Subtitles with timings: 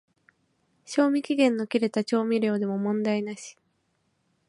[0.83, 3.55] 賞味期限の切れた調味料でも問題なし